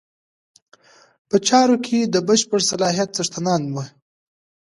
په 1.29 1.35
چارو 1.47 1.75
کې 1.85 1.99
د 2.03 2.15
بشپړ 2.27 2.59
صلاحیت 2.71 3.09
څښتنان 3.15 3.61
وي. 3.73 3.85